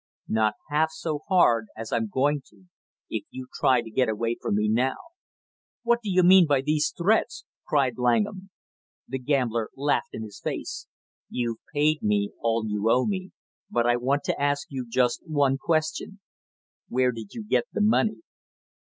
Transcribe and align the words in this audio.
"Not 0.27 0.55
half 0.71 0.89
so 0.89 1.19
hard 1.29 1.67
as 1.77 1.93
I 1.93 1.97
am 1.97 2.07
going 2.11 2.41
to 2.47 2.65
if 3.11 3.23
you 3.29 3.45
try 3.53 3.83
to 3.83 3.91
get 3.91 4.09
away 4.09 4.35
from 4.41 4.55
me 4.55 4.67
now" 4.67 4.97
"What 5.83 5.99
do 6.01 6.09
you 6.09 6.23
mean 6.23 6.47
by 6.47 6.61
these 6.61 6.91
threats?" 6.97 7.45
cried 7.67 7.99
Langham. 7.99 8.49
The 9.07 9.19
gambler 9.19 9.69
laughed 9.77 10.09
in 10.15 10.23
his 10.23 10.39
face. 10.39 10.87
"You've 11.29 11.59
paid 11.71 12.01
me 12.01 12.31
all 12.39 12.65
you 12.65 12.89
owe 12.89 13.05
me, 13.05 13.29
but 13.69 13.85
I 13.85 13.95
want 13.95 14.23
to 14.23 14.41
ask 14.41 14.65
you 14.71 14.87
just 14.89 15.21
one 15.27 15.59
question. 15.59 16.19
Where 16.89 17.11
did 17.11 17.35
you 17.35 17.43
get 17.47 17.65
the 17.71 17.81
money?" 17.81 18.23